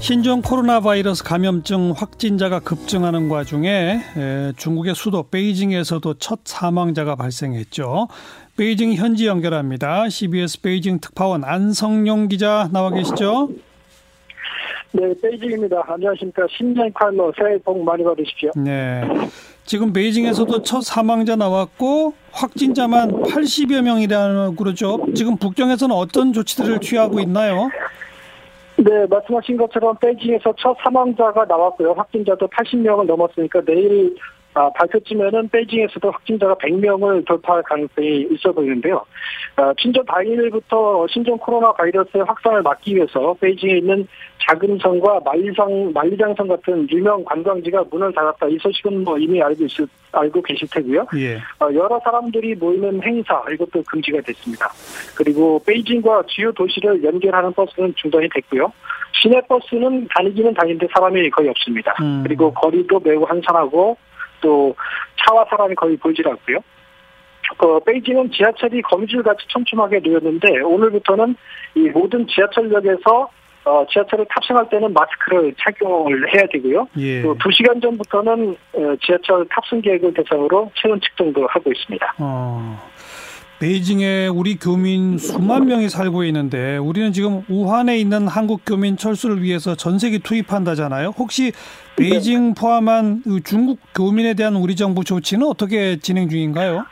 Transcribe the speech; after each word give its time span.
신종 0.00 0.42
코로나 0.42 0.80
바이러스 0.80 1.22
감염증 1.22 1.92
확진자가 1.96 2.60
급증하는 2.60 3.30
와중에 3.30 4.00
중국의 4.56 4.94
수도 4.94 5.22
베이징에서도 5.22 6.14
첫 6.14 6.40
사망자가 6.44 7.14
발생했죠. 7.14 8.08
베이징 8.56 8.94
현지 8.94 9.26
연결합니다. 9.26 10.08
CBS 10.08 10.62
베이징 10.62 11.00
특파원 11.00 11.44
안성용 11.44 12.28
기자 12.28 12.68
나와 12.72 12.90
계시죠? 12.90 13.50
네, 14.92 15.14
베이징입니다. 15.22 15.84
안녕하십니까. 15.86 16.46
신년 16.56 16.92
칼로 16.92 17.32
새해 17.38 17.58
복 17.58 17.84
많이 17.84 18.02
받으십시오. 18.02 18.50
네. 18.56 19.02
지금 19.64 19.92
베이징에서도 19.92 20.62
첫 20.62 20.82
사망자 20.82 21.36
나왔고 21.36 22.14
확진자만 22.32 23.22
80여 23.22 23.82
명이라고 23.82 24.56
그러죠. 24.56 25.06
지금 25.14 25.36
북경에서는 25.36 25.94
어떤 25.94 26.32
조치들을 26.32 26.80
취하고 26.80 27.20
있나요? 27.20 27.68
네, 28.82 29.06
말씀하신 29.06 29.58
것처럼 29.58 29.96
베이징에서 29.98 30.54
첫 30.56 30.74
사망자가 30.82 31.44
나왔고요. 31.44 31.92
확진자도 31.92 32.48
80명을 32.48 33.04
넘었으니까 33.04 33.60
내일 33.66 34.16
아, 34.60 34.70
발표쯤에는 34.74 35.48
베이징에서도 35.48 36.10
확진자가 36.10 36.54
100명을 36.56 37.26
돌파할 37.26 37.62
가능성이 37.62 38.26
있어 38.30 38.52
보이는데요. 38.52 39.02
아, 39.56 39.72
친전 39.80 40.04
당일부터 40.04 41.06
신종 41.08 41.38
코로나 41.38 41.72
바이러스의 41.72 42.24
확산을 42.24 42.62
막기 42.62 42.94
위해서 42.94 43.34
베이징에 43.40 43.78
있는 43.78 44.06
자금성과 44.46 45.20
만리상, 45.24 45.92
만리장성 45.94 46.48
같은 46.48 46.86
유명 46.90 47.24
관광지가 47.24 47.84
문을 47.90 48.12
닫았다. 48.12 48.48
이 48.48 48.58
소식은 48.58 49.04
뭐 49.04 49.18
이미 49.18 49.42
알고 49.42 49.64
있을, 49.64 49.86
알고 50.12 50.42
계실 50.42 50.68
테고요. 50.70 51.06
예. 51.16 51.36
어, 51.60 51.72
여러 51.72 51.98
사람들이 52.04 52.54
모이는 52.56 53.02
행사, 53.02 53.42
이것도 53.50 53.82
금지가 53.86 54.20
됐습니다. 54.22 54.70
그리고 55.16 55.62
베이징과 55.64 56.24
주요 56.26 56.52
도시를 56.52 57.02
연결하는 57.02 57.52
버스는 57.52 57.94
중단이 57.96 58.28
됐고요. 58.34 58.70
시내 59.12 59.40
버스는 59.42 60.08
다니기는 60.14 60.54
다니는데 60.54 60.88
사람이 60.92 61.30
거의 61.30 61.48
없습니다. 61.48 61.94
음. 62.00 62.22
그리고 62.22 62.52
거리도 62.52 63.00
매우 63.00 63.22
한산하고 63.24 63.96
또 64.40 64.74
차와 65.16 65.46
사람이 65.50 65.74
거의 65.74 65.96
보이질 65.96 66.26
않고요. 66.28 66.58
그 67.58 67.80
베이징은 67.80 68.30
지하철이 68.30 68.82
거미줄같이 68.82 69.46
촘촘하게 69.48 70.00
놓였는데 70.00 70.60
오늘부터는 70.60 71.34
이 71.74 71.80
모든 71.88 72.26
지하철역에서 72.26 73.28
어, 73.64 73.86
지하철을 73.90 74.26
탑승할 74.30 74.68
때는 74.70 74.92
마스크를 74.94 75.54
착용을 75.58 76.34
해야 76.34 76.46
되고요. 76.50 76.88
예. 76.96 77.22
또 77.22 77.36
2시간 77.36 77.82
전부터는 77.82 78.56
어, 78.72 78.96
지하철 79.04 79.46
탑승 79.50 79.82
계획을 79.82 80.14
대상으로 80.14 80.70
체온 80.76 80.98
측정도 81.00 81.46
하고 81.46 81.70
있습니다. 81.70 82.14
어, 82.18 82.89
베이징에 83.60 84.28
우리 84.28 84.56
교민 84.56 85.18
수만 85.18 85.66
명이 85.66 85.90
살고 85.90 86.24
있는데 86.24 86.78
우리는 86.78 87.12
지금 87.12 87.44
우한에 87.46 87.98
있는 87.98 88.26
한국 88.26 88.62
교민 88.64 88.96
철수를 88.96 89.42
위해서 89.42 89.74
전세기 89.74 90.20
투입한다잖아요. 90.20 91.12
혹시 91.18 91.52
베이징 91.96 92.54
포함한 92.54 93.22
중국 93.44 93.78
교민에 93.94 94.32
대한 94.32 94.56
우리 94.56 94.76
정부 94.76 95.04
조치는 95.04 95.46
어떻게 95.46 95.98
진행 95.98 96.30
중인가요? 96.30 96.86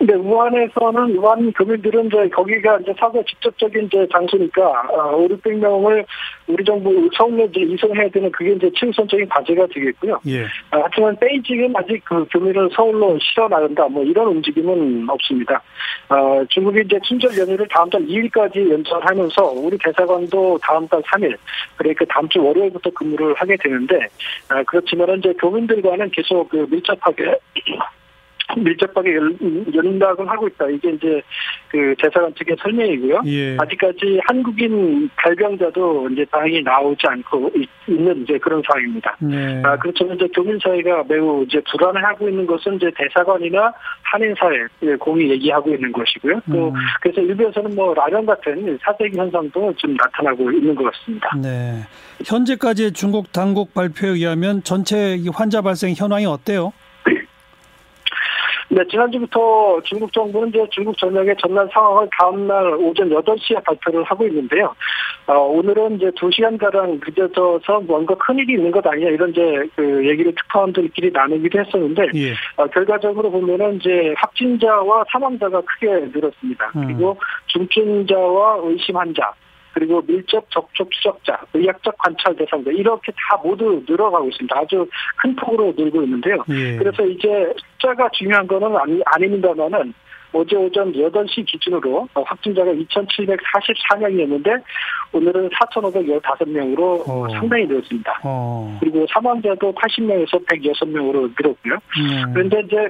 근데 0.00 0.14
우한에서는 0.14 1.14
우한 1.18 1.52
교민들은 1.52 2.06
이제 2.06 2.26
거기가 2.30 2.78
이제 2.78 2.94
사고 2.98 3.22
직접적인 3.22 3.84
이제 3.84 4.06
장소니까 4.10 4.66
어, 4.88 5.14
5, 5.14 5.28
600명을 5.28 6.06
우리 6.46 6.64
정부 6.64 7.10
서울로 7.14 7.44
이제 7.44 7.60
이송해야 7.60 8.08
되는 8.08 8.32
그게 8.32 8.52
이제 8.52 8.70
최우선적인 8.76 9.28
과제가 9.28 9.66
되겠고요. 9.66 10.18
예. 10.26 10.44
어, 10.44 10.80
하지만 10.84 11.14
베이징은 11.16 11.74
아직 11.76 12.02
그 12.06 12.24
교민을 12.32 12.70
서울로 12.74 13.18
실어 13.20 13.46
나간다 13.46 13.88
뭐 13.88 14.02
이런 14.02 14.28
움직임은 14.28 15.04
없습니다. 15.10 15.62
어, 16.08 16.46
중국이 16.48 16.80
이제 16.86 16.98
춘절 17.04 17.36
연휴를 17.36 17.68
다음 17.68 17.90
달 17.90 18.00
2일까지 18.00 18.70
연장하면서 18.72 19.42
우리 19.50 19.76
대사관도 19.76 20.60
다음 20.62 20.88
달 20.88 21.02
3일 21.02 21.36
그러니까 21.76 22.06
다음 22.08 22.26
주 22.30 22.42
월요일부터 22.42 22.88
근무를 22.94 23.34
하게 23.34 23.54
되는데 23.58 23.96
어, 24.50 24.62
그렇지만 24.66 25.18
이제 25.18 25.34
교민들과는 25.34 26.10
계속 26.10 26.48
그 26.48 26.66
밀접하게 26.70 27.36
밀접하게 28.56 29.14
연락을 29.74 30.28
하고 30.28 30.48
있다. 30.48 30.68
이게 30.68 30.90
이제 30.90 31.22
그 31.68 31.94
대사관 31.98 32.34
측의 32.34 32.56
설명이고요. 32.60 33.22
예. 33.26 33.56
아직까지 33.58 34.20
한국인 34.26 35.08
발병자도 35.16 36.08
이제 36.12 36.24
다행히 36.30 36.62
나오지 36.62 37.06
않고 37.06 37.50
있는 37.86 38.22
이제 38.22 38.38
그런 38.38 38.62
상황입니다. 38.66 39.16
네. 39.20 39.62
아, 39.64 39.76
그렇지만 39.76 40.16
이제 40.16 40.28
교민 40.34 40.58
사회가 40.58 41.04
매우 41.08 41.44
이제 41.44 41.60
불안해하고 41.70 42.28
있는 42.28 42.46
것은 42.46 42.76
이제 42.76 42.90
대사관이나 42.96 43.72
한인 44.02 44.34
사회 44.38 44.96
공이 44.96 45.30
얘기하고 45.30 45.72
있는 45.72 45.92
것이고요. 45.92 46.40
또 46.50 46.68
음. 46.68 46.74
그래서 47.00 47.20
일부에서는 47.20 47.74
뭐 47.74 47.94
라면 47.94 48.26
같은 48.26 48.78
사재기 48.82 49.16
현상도 49.16 49.72
좀 49.76 49.94
나타나고 49.94 50.50
있는 50.50 50.74
것 50.74 50.90
같습니다. 50.92 51.36
네. 51.36 51.82
현재까지 52.24 52.92
중국 52.92 53.32
당국 53.32 53.72
발표에 53.74 54.10
의하면 54.10 54.62
전체 54.62 55.18
환자 55.32 55.62
발생 55.62 55.94
현황이 55.96 56.26
어때요? 56.26 56.72
네, 58.80 58.86
지난주부터 58.88 59.78
중국 59.84 60.10
정부는 60.10 60.48
이제 60.48 60.66
중국 60.70 60.96
전역의 60.96 61.36
전날 61.38 61.68
상황을 61.70 62.08
다음날 62.18 62.74
오전 62.76 63.10
8시에 63.10 63.62
발표를 63.62 64.02
하고 64.04 64.26
있는데요. 64.26 64.74
어, 65.26 65.34
오늘은 65.34 65.96
이제 65.96 66.10
2시간가량 66.10 67.00
늦어져서 67.06 67.80
뭔가 67.80 68.14
큰일이 68.14 68.54
있는 68.54 68.70
것 68.70 68.86
아니냐 68.86 69.10
이런 69.10 69.30
이제 69.30 69.68
그 69.76 70.08
얘기를 70.08 70.34
특파원들끼리 70.34 71.10
나누기도 71.12 71.60
했었는데, 71.60 72.06
예. 72.14 72.32
어, 72.56 72.66
결과적으로 72.68 73.30
보면은 73.30 73.76
이제 73.76 74.14
확진자와 74.16 75.04
사망자가 75.12 75.60
크게 75.60 76.08
늘었습니다. 76.14 76.72
음. 76.76 76.86
그리고 76.86 77.18
중증자와 77.48 78.60
의심 78.62 78.96
환자, 78.96 79.30
그리고 79.72 80.02
밀접 80.02 80.44
접촉 80.50 80.90
추적자, 80.90 81.40
의학적 81.54 81.96
관찰 81.98 82.34
대상자 82.36 82.70
이렇게 82.70 83.12
다 83.12 83.40
모두 83.42 83.82
늘어가고 83.88 84.28
있습니다. 84.28 84.58
아주 84.58 84.86
큰 85.16 85.34
폭으로 85.36 85.72
늘고 85.76 86.02
있는데요. 86.02 86.36
예. 86.50 86.76
그래서 86.76 87.04
이제 87.06 87.52
숫자가 87.56 88.08
중요한 88.12 88.46
거는 88.46 88.76
아니, 88.76 89.00
아닙니다만은 89.06 89.94
어제 90.32 90.56
오전 90.56 90.92
8시 90.92 91.44
기준으로 91.46 92.08
확진자가 92.14 92.70
2,744명이었는데 92.72 94.62
오늘은 95.12 95.50
4,515명으로 95.50 97.08
어. 97.08 97.28
상당히 97.30 97.66
늘었습니다. 97.66 98.20
어. 98.22 98.76
그리고 98.80 99.06
사망자도 99.10 99.72
80명에서 99.72 100.46
106명으로 100.46 101.32
늘었고요. 101.36 101.74
음. 101.74 102.32
그런데 102.32 102.60
이제 102.60 102.88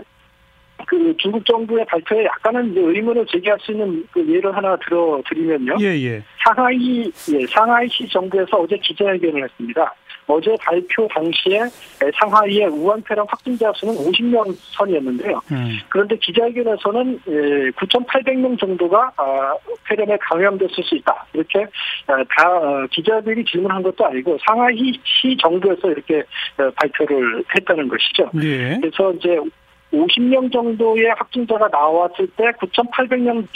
그 0.91 1.15
중국 1.19 1.47
정부의 1.47 1.87
발표에 1.87 2.25
약간은 2.25 2.75
의문을 2.77 3.25
제기할 3.27 3.56
수 3.61 3.71
있는 3.71 4.05
그 4.11 4.27
예를 4.28 4.55
하나 4.56 4.77
들어드리면요. 4.78 5.77
예, 5.81 5.87
예. 6.03 6.23
상하이, 6.45 7.05
예, 7.33 7.47
상하이시 7.47 8.09
정부에서 8.09 8.56
어제 8.56 8.77
기자회견을 8.77 9.45
했습니다. 9.45 9.95
어제 10.27 10.53
발표 10.61 11.06
당시에 11.09 11.61
상하이의 12.21 12.67
우한폐렴 12.67 13.25
확진자 13.28 13.73
수는 13.77 13.95
50명 13.95 14.53
선이었는데요. 14.77 15.41
음. 15.53 15.78
그런데 15.89 16.17
기자회견에서는 16.17 17.21
9,800명 17.77 18.59
정도가 18.59 19.12
아, 19.17 19.55
폐렴에 19.84 20.17
감염됐을 20.21 20.83
수 20.83 20.97
있다. 20.97 21.25
이렇게 21.34 21.67
아, 22.07 22.25
다 22.37 22.49
어, 22.49 22.87
기자들이 22.91 23.45
질문한 23.45 23.83
것도 23.83 24.07
아니고 24.07 24.39
상하이 24.45 24.93
시 25.05 25.37
정부에서 25.37 25.89
이렇게 25.91 26.19
어, 26.59 26.71
발표를 26.75 27.45
했다는 27.55 27.89
것이죠. 27.89 28.31
예. 28.43 28.78
그래서 28.81 29.12
이제 29.12 29.39
50명 29.93 30.53
정도의 30.53 31.06
확진자가 31.17 31.69
나왔을 31.69 32.27
때 32.37 32.45
9,800명 32.61 33.47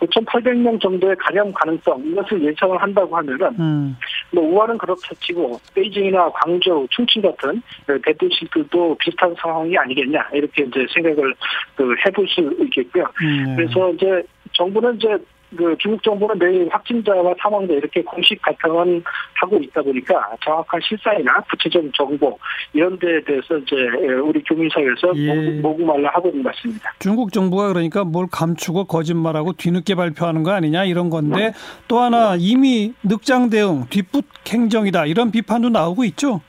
9,800명 0.00 0.80
정도의 0.80 1.14
감염 1.16 1.52
가능성 1.52 2.04
이것을 2.04 2.42
예상을 2.42 2.76
한다고 2.80 3.16
하면은 3.16 3.48
음. 3.58 3.96
뭐 4.32 4.44
우한은 4.44 4.76
그렇게 4.78 5.14
치고 5.20 5.60
베이징이나 5.74 6.30
광저우, 6.30 6.86
충칭 6.90 7.22
같은 7.22 7.62
대도시들도 7.86 8.96
비슷한 8.98 9.34
상황이 9.38 9.76
아니겠냐 9.76 10.28
이렇게 10.32 10.64
이제 10.64 10.86
생각을 10.92 11.34
그 11.76 11.94
해볼 12.06 12.26
수 12.28 12.40
있겠고요. 12.64 13.04
음. 13.22 13.54
그래서 13.56 13.90
이제 13.90 14.22
정부는 14.52 14.96
이제 14.96 15.16
그 15.56 15.76
중국 15.78 16.02
정부는 16.02 16.38
매일 16.38 16.68
확진자와 16.70 17.34
사망자 17.40 17.72
이렇게 17.74 18.02
공식 18.02 18.40
발표만 18.42 19.02
하고 19.34 19.56
있다 19.58 19.82
보니까 19.82 20.36
정확한 20.44 20.80
실상이나 20.82 21.40
구체적인 21.50 21.92
정보 21.96 22.38
이런 22.72 22.98
데에 22.98 23.20
대해서 23.24 23.56
이제 23.58 23.76
우리 24.22 24.42
교민사회에서 24.42 25.12
예. 25.16 25.60
모구말라 25.60 26.10
하고 26.12 26.28
있는 26.28 26.42
것 26.42 26.54
같습니다. 26.54 26.92
중국 26.98 27.32
정부가 27.32 27.68
그러니까 27.68 28.04
뭘 28.04 28.26
감추고 28.30 28.84
거짓말하고 28.84 29.52
뒤늦게 29.54 29.94
발표하는 29.94 30.42
거 30.42 30.52
아니냐 30.52 30.84
이런 30.84 31.10
건데 31.10 31.52
또 31.88 31.98
하나 31.98 32.36
이미 32.38 32.92
늑장 33.02 33.50
대응, 33.50 33.86
뒷붓 33.90 34.24
행정이다 34.46 35.06
이런 35.06 35.30
비판도 35.30 35.70
나오고 35.70 36.04
있죠. 36.04 36.40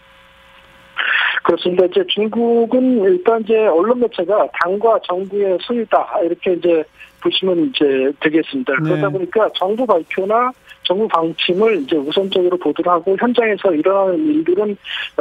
그렇습니다. 1.44 1.86
이제 1.86 2.04
중국은 2.08 3.04
일단 3.04 3.42
이제 3.42 3.68
언론 3.68 4.00
매체가 4.00 4.48
당과 4.64 5.00
정부의 5.08 5.60
소유다 5.62 6.20
이렇게 6.24 6.54
이제 6.54 6.84
보시면 7.26 7.72
이제 7.72 8.12
되겠습니다. 8.20 8.74
네. 8.74 8.90
그러다 8.90 9.10
보니까 9.10 9.50
정부 9.56 9.86
발표나 9.86 10.52
정부 10.84 11.08
방침을 11.08 11.82
이제 11.82 11.96
우선적으로 11.98 12.58
보도를 12.58 12.92
하고 12.92 13.18
현장에서 13.20 13.74
일어나는 13.74 14.24
일들은 14.28 14.78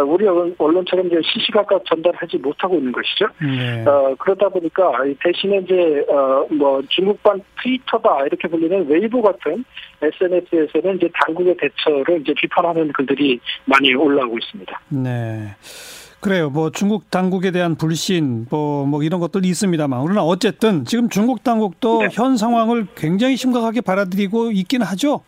우리 0.06 0.26
언론처럼 0.58 1.06
이제 1.06 1.20
시시각각 1.24 1.82
전달하지 1.86 2.36
못하고 2.38 2.76
있는 2.76 2.92
것이죠. 2.92 3.26
네. 3.40 3.84
어, 3.86 4.14
그러다 4.18 4.50
보니까 4.50 4.92
대신에 5.22 5.58
이제 5.58 6.04
어, 6.10 6.46
뭐 6.50 6.82
중국版트위터다 6.88 8.26
이렇게 8.26 8.46
불리는 8.46 8.86
웨이브 8.88 9.22
같은 9.22 9.64
SNS에서는 10.02 10.96
이제 10.96 11.08
당국의 11.24 11.56
대처를 11.56 12.20
이제 12.20 12.34
비판하는 12.36 12.92
글들이 12.92 13.40
많이 13.64 13.94
올라오고 13.94 14.36
있습니다. 14.38 14.80
네. 14.90 15.48
그래요. 16.24 16.48
뭐 16.48 16.70
중국 16.70 17.10
당국에 17.10 17.50
대한 17.50 17.74
불신 17.74 18.46
뭐, 18.48 18.86
뭐 18.86 19.02
이런 19.02 19.20
것들이 19.20 19.46
있습니다만 19.46 20.02
그러나 20.04 20.22
어쨌든 20.22 20.86
지금 20.86 21.10
중국 21.10 21.44
당국도 21.44 21.98
네. 21.98 22.08
현 22.12 22.38
상황을 22.38 22.86
굉장히 22.96 23.36
심각하게 23.36 23.82
받아들이고 23.82 24.50
있긴 24.52 24.80
하죠. 24.80 25.20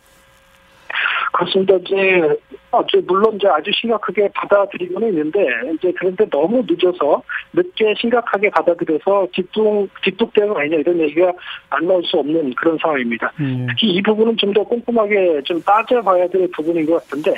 그렇습니다. 1.33 1.75
이제 1.75 1.95
아주 2.79 3.01
물론 3.07 3.35
이제 3.35 3.47
아주 3.47 3.71
심각하게 3.73 4.29
받아들이고는 4.33 5.09
있는데 5.09 5.47
이제 5.75 5.93
그런데 5.97 6.25
너무 6.29 6.63
늦어서 6.67 7.21
늦게 7.53 7.93
심각하게 7.97 8.49
받아들여서 8.49 9.27
뒷북 9.33 9.89
뒷북 10.01 10.33
대응 10.33 10.55
아니냐 10.57 10.77
이런 10.77 10.99
얘기가 10.99 11.31
안 11.69 11.87
나올 11.87 12.03
수 12.03 12.17
없는 12.17 12.53
그런 12.55 12.77
상황입니다. 12.81 13.31
음. 13.39 13.67
특히 13.69 13.93
이 13.93 14.01
부분은 14.01 14.35
좀 14.35 14.47
더 14.57 14.63
꼼꼼하게 14.63 15.41
좀 15.43 15.61
따져봐야 15.61 16.27
될 16.29 16.49
부분인 16.55 16.85
것 16.85 16.95
같은데 17.03 17.31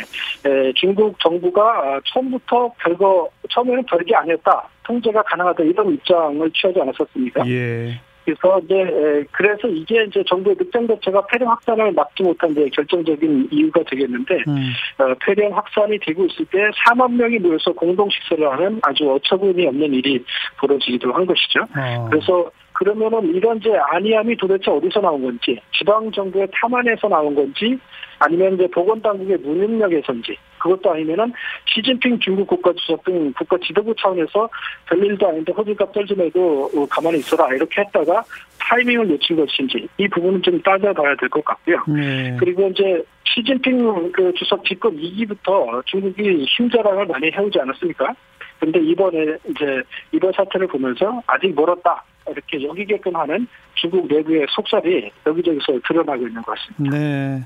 에, 0.46 0.72
중국 0.76 1.20
정부가 1.20 2.00
처음부터 2.06 2.72
별거 2.80 3.30
처음에는 3.50 3.84
별게 3.86 4.16
아니었다. 4.16 4.70
통제가 4.84 5.22
가능하다 5.24 5.64
이런 5.64 5.94
입장을 5.94 6.50
취하지 6.52 6.80
않았었습니까? 6.80 7.48
예. 7.50 8.00
그래서 8.36 8.60
이제 8.64 9.26
그래서 9.32 9.68
이게 9.68 10.04
이제 10.04 10.24
정부의 10.28 10.56
늑장 10.60 10.88
자체가 10.88 11.26
폐렴 11.28 11.50
확산을 11.50 11.92
막지 11.92 12.24
못한 12.24 12.54
데 12.54 12.70
결정적인 12.70 13.50
이유가 13.52 13.84
되겠는데 13.84 14.36
음. 14.48 14.72
어, 15.00 15.14
폐렴 15.26 15.54
확산이 15.54 15.98
되고 16.00 16.26
있을 16.26 16.46
때 16.46 16.70
4만 16.86 17.14
명이 17.14 17.40
모여서 17.40 17.72
공동 17.74 18.10
식사를 18.10 18.52
하는 18.52 18.80
아주 18.84 19.10
어처구니 19.10 19.66
없는 19.68 19.94
일이 19.94 20.24
벌어지기도 20.58 21.12
한 21.14 21.26
것이죠. 21.26 21.62
어. 21.62 22.08
그래서 22.10 22.52
그러면은 22.74 23.36
이런 23.36 23.58
이제 23.58 23.72
안이함이 23.76 24.38
도대체 24.38 24.72
어디서 24.72 25.02
나온 25.02 25.22
건지 25.22 25.60
지방 25.78 26.12
정부의 26.12 26.48
탐안에서 26.54 27.08
나온 27.08 27.36
건지 27.36 27.78
아니면 28.20 28.54
이제 28.56 28.68
보건당국의 28.68 29.38
무능력에서인지 29.38 30.38
그것도 30.60 30.92
아니면은 30.92 31.32
시진핑 31.66 32.20
중국 32.20 32.48
국가주석 32.48 33.04
등 33.04 33.34
국가 33.34 33.58
지도부 33.66 33.94
차원에서 34.00 34.50
별일도 34.88 35.28
아닌데 35.28 35.52
허들값 35.54 35.94
떨지매도 35.94 36.72
어, 36.76 36.86
가만히 36.88 37.20
있어라 37.20 37.54
이렇게 37.54 37.82
했다가 37.82 38.24
타이밍을 38.60 39.08
놓친 39.08 39.36
것인지 39.36 39.88
이 39.98 40.08
부분은 40.08 40.44
좀 40.44 40.62
따져봐야 40.62 41.16
될 41.16 41.30
것 41.30 41.44
같고요. 41.46 41.84
네. 41.88 42.36
그리고 42.40 42.68
이제 42.70 43.04
시진핑 43.24 44.12
그 44.12 44.34
주석 44.36 44.66
집권 44.66 44.96
2기부터 44.98 45.86
중국이 45.86 46.46
힘자랑을 46.58 47.06
많이 47.06 47.32
해오지 47.32 47.60
않았습니까? 47.60 48.14
근데 48.60 48.80
이번에 48.80 49.38
이제 49.48 49.82
이번 50.12 50.32
사태를 50.34 50.68
보면서 50.68 51.22
아직 51.28 51.54
멀었다 51.56 52.04
이렇게 52.30 52.62
여기게끔 52.64 53.16
하는 53.16 53.48
중국 53.76 54.08
내부의 54.08 54.46
속살이 54.50 55.10
여기저기서 55.26 55.80
드러나고 55.88 56.28
있는 56.28 56.42
것 56.42 56.56
같습니다. 56.58 56.98
네. 56.98 57.40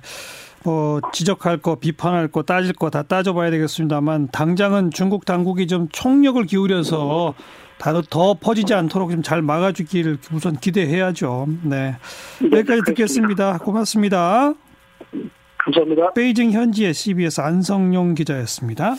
뭐 0.63 1.01
지적할 1.11 1.57
거, 1.57 1.75
비판할 1.75 2.27
거, 2.29 2.43
따질 2.43 2.73
거 2.73 2.89
다 2.89 3.03
따져봐야 3.03 3.49
되겠습니다만 3.51 4.29
당장은 4.31 4.91
중국 4.91 5.25
당국이 5.25 5.67
좀 5.67 5.87
총력을 5.91 6.43
기울여서 6.45 7.33
더 8.09 8.35
퍼지지 8.39 8.73
않도록 8.73 9.11
좀 9.11 9.21
잘 9.23 9.41
막아주길 9.41 10.17
우선 10.31 10.55
기대해야죠. 10.57 11.47
네. 11.63 11.95
네 12.39 12.57
여기까지 12.57 12.81
듣겠습니다. 12.85 13.57
고맙습니다. 13.57 14.53
감사합니다. 15.57 16.13
베이징 16.13 16.51
현지의 16.51 16.93
CBS 16.93 17.41
안성용 17.41 18.15
기자였습니다. 18.15 18.95